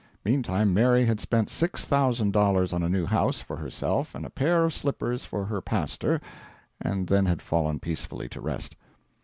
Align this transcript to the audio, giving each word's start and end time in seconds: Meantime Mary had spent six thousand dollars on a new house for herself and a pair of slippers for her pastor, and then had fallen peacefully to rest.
Meantime 0.25 0.73
Mary 0.73 1.05
had 1.05 1.19
spent 1.19 1.47
six 1.47 1.85
thousand 1.85 2.33
dollars 2.33 2.73
on 2.73 2.81
a 2.81 2.89
new 2.89 3.05
house 3.05 3.39
for 3.39 3.55
herself 3.57 4.15
and 4.15 4.25
a 4.25 4.31
pair 4.31 4.63
of 4.65 4.73
slippers 4.73 5.25
for 5.25 5.45
her 5.45 5.61
pastor, 5.61 6.19
and 6.81 7.05
then 7.05 7.27
had 7.27 7.39
fallen 7.39 7.79
peacefully 7.79 8.27
to 8.27 8.41
rest. 8.41 8.75